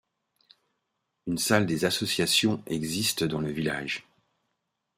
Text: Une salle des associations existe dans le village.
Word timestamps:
Une 1.27 1.37
salle 1.37 1.67
des 1.67 1.85
associations 1.85 2.63
existe 2.65 3.23
dans 3.23 3.39
le 3.39 3.51
village. 3.51 4.07